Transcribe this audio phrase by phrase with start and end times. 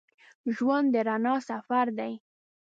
[0.55, 2.13] ژوند د رڼا سفر دی.